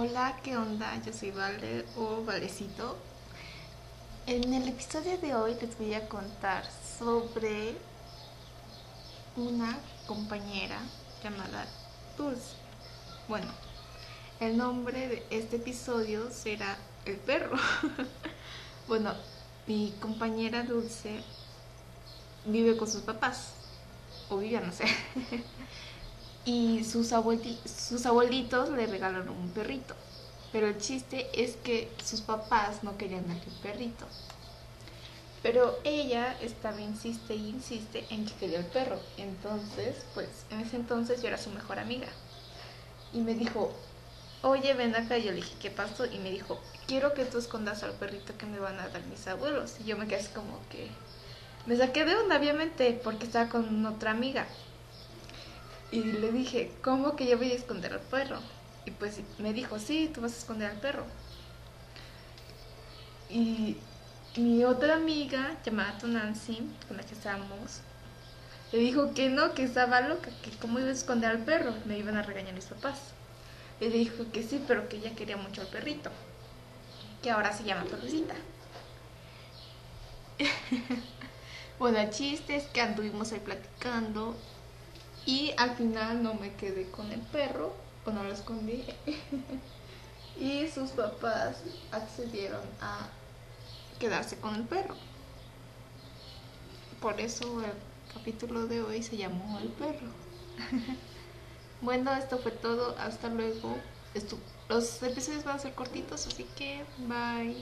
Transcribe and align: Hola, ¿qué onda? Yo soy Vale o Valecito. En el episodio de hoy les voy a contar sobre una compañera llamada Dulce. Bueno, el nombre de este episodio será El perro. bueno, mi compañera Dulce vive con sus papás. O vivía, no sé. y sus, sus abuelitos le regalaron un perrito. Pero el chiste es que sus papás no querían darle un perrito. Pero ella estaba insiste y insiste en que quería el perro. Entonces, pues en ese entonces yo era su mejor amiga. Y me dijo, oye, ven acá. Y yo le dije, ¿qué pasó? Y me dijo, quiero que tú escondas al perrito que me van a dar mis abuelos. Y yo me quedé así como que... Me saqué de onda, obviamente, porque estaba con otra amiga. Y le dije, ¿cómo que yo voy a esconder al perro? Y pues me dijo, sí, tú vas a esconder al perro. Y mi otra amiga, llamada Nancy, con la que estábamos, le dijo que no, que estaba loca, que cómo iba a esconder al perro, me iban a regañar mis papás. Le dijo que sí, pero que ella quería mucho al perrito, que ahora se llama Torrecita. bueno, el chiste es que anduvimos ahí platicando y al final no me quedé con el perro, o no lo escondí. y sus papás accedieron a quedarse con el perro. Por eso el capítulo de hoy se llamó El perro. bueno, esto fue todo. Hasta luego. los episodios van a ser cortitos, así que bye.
Hola, 0.00 0.38
¿qué 0.44 0.56
onda? 0.56 0.94
Yo 1.04 1.12
soy 1.12 1.32
Vale 1.32 1.84
o 1.96 2.22
Valecito. 2.24 2.96
En 4.28 4.54
el 4.54 4.68
episodio 4.68 5.18
de 5.18 5.34
hoy 5.34 5.56
les 5.60 5.76
voy 5.76 5.92
a 5.92 6.08
contar 6.08 6.62
sobre 7.00 7.74
una 9.34 9.76
compañera 10.06 10.78
llamada 11.20 11.66
Dulce. 12.16 12.54
Bueno, 13.26 13.48
el 14.38 14.56
nombre 14.56 15.08
de 15.08 15.26
este 15.30 15.56
episodio 15.56 16.30
será 16.30 16.78
El 17.04 17.16
perro. 17.16 17.56
bueno, 18.86 19.14
mi 19.66 19.96
compañera 20.00 20.62
Dulce 20.62 21.24
vive 22.46 22.76
con 22.76 22.88
sus 22.88 23.02
papás. 23.02 23.50
O 24.28 24.36
vivía, 24.36 24.60
no 24.60 24.70
sé. 24.70 24.84
y 26.48 26.82
sus, 26.82 27.08
sus 27.08 28.06
abuelitos 28.06 28.70
le 28.70 28.86
regalaron 28.86 29.28
un 29.28 29.50
perrito. 29.50 29.94
Pero 30.50 30.66
el 30.66 30.78
chiste 30.78 31.28
es 31.34 31.56
que 31.56 31.92
sus 32.02 32.22
papás 32.22 32.82
no 32.82 32.96
querían 32.96 33.28
darle 33.28 33.42
un 33.46 33.58
perrito. 33.60 34.06
Pero 35.42 35.78
ella 35.84 36.38
estaba 36.40 36.80
insiste 36.80 37.34
y 37.34 37.50
insiste 37.50 38.06
en 38.08 38.24
que 38.24 38.32
quería 38.32 38.60
el 38.60 38.64
perro. 38.64 38.98
Entonces, 39.18 40.06
pues 40.14 40.46
en 40.50 40.60
ese 40.60 40.76
entonces 40.76 41.20
yo 41.20 41.28
era 41.28 41.36
su 41.36 41.50
mejor 41.50 41.78
amiga. 41.78 42.08
Y 43.12 43.20
me 43.20 43.34
dijo, 43.34 43.70
oye, 44.40 44.72
ven 44.72 44.96
acá. 44.96 45.18
Y 45.18 45.24
yo 45.24 45.32
le 45.32 45.36
dije, 45.36 45.54
¿qué 45.60 45.70
pasó? 45.70 46.06
Y 46.06 46.18
me 46.18 46.30
dijo, 46.30 46.58
quiero 46.86 47.12
que 47.12 47.26
tú 47.26 47.36
escondas 47.36 47.82
al 47.82 47.92
perrito 47.92 48.38
que 48.38 48.46
me 48.46 48.58
van 48.58 48.80
a 48.80 48.88
dar 48.88 49.04
mis 49.04 49.26
abuelos. 49.28 49.74
Y 49.80 49.84
yo 49.84 49.98
me 49.98 50.06
quedé 50.06 50.20
así 50.20 50.30
como 50.32 50.58
que... 50.70 50.88
Me 51.66 51.76
saqué 51.76 52.06
de 52.06 52.16
onda, 52.16 52.38
obviamente, 52.38 52.98
porque 53.04 53.26
estaba 53.26 53.50
con 53.50 53.84
otra 53.84 54.12
amiga. 54.12 54.46
Y 55.90 56.02
le 56.02 56.32
dije, 56.32 56.72
¿cómo 56.82 57.16
que 57.16 57.26
yo 57.26 57.38
voy 57.38 57.52
a 57.52 57.54
esconder 57.54 57.94
al 57.94 58.00
perro? 58.00 58.38
Y 58.84 58.90
pues 58.90 59.20
me 59.38 59.52
dijo, 59.52 59.78
sí, 59.78 60.10
tú 60.12 60.20
vas 60.20 60.34
a 60.34 60.38
esconder 60.38 60.70
al 60.70 60.80
perro. 60.80 61.04
Y 63.30 63.76
mi 64.36 64.64
otra 64.64 64.96
amiga, 64.96 65.56
llamada 65.64 65.98
Nancy, 66.06 66.58
con 66.86 66.96
la 66.96 67.02
que 67.02 67.14
estábamos, 67.14 67.80
le 68.72 68.78
dijo 68.78 69.14
que 69.14 69.30
no, 69.30 69.54
que 69.54 69.64
estaba 69.64 70.02
loca, 70.02 70.30
que 70.42 70.50
cómo 70.58 70.78
iba 70.78 70.88
a 70.88 70.92
esconder 70.92 71.30
al 71.30 71.44
perro, 71.44 71.74
me 71.86 71.98
iban 71.98 72.16
a 72.16 72.22
regañar 72.22 72.54
mis 72.54 72.66
papás. 72.66 72.98
Le 73.80 73.88
dijo 73.88 74.30
que 74.32 74.42
sí, 74.42 74.62
pero 74.66 74.88
que 74.88 74.98
ella 74.98 75.14
quería 75.14 75.36
mucho 75.36 75.62
al 75.62 75.68
perrito, 75.68 76.10
que 77.22 77.30
ahora 77.30 77.52
se 77.52 77.64
llama 77.64 77.84
Torrecita. 77.84 78.34
bueno, 81.78 81.98
el 81.98 82.10
chiste 82.10 82.56
es 82.56 82.64
que 82.64 82.80
anduvimos 82.80 83.32
ahí 83.32 83.40
platicando 83.40 84.36
y 85.26 85.52
al 85.56 85.76
final 85.76 86.22
no 86.22 86.34
me 86.34 86.54
quedé 86.54 86.90
con 86.90 87.12
el 87.12 87.20
perro, 87.20 87.72
o 88.04 88.10
no 88.10 88.24
lo 88.24 88.32
escondí. 88.32 88.84
y 90.40 90.68
sus 90.68 90.90
papás 90.90 91.58
accedieron 91.92 92.62
a 92.80 93.08
quedarse 93.98 94.36
con 94.38 94.54
el 94.54 94.64
perro. 94.64 94.94
Por 97.00 97.20
eso 97.20 97.62
el 97.62 97.72
capítulo 98.12 98.66
de 98.66 98.82
hoy 98.82 99.02
se 99.02 99.16
llamó 99.16 99.58
El 99.58 99.68
perro. 99.68 100.08
bueno, 101.80 102.12
esto 102.14 102.38
fue 102.38 102.52
todo. 102.52 102.96
Hasta 102.98 103.28
luego. 103.28 103.76
los 104.68 105.02
episodios 105.02 105.44
van 105.44 105.56
a 105.56 105.58
ser 105.60 105.74
cortitos, 105.74 106.26
así 106.26 106.44
que 106.56 106.84
bye. 106.98 107.56